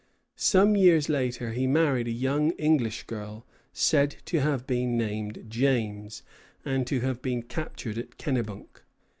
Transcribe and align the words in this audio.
Some 0.35 0.75
years 0.75 1.09
later 1.09 1.51
he 1.51 1.67
married 1.67 2.07
a 2.07 2.11
young 2.11 2.53
English 2.53 3.03
girl, 3.03 3.45
said 3.71 4.15
to 4.25 4.39
have 4.41 4.65
been 4.65 4.97
named 4.97 5.45
James, 5.47 6.23
and 6.65 6.87
to 6.87 7.01
have 7.01 7.21
been 7.21 7.43
captured 7.43 7.99
at 7.99 8.17
Kennebunk. 8.17 8.81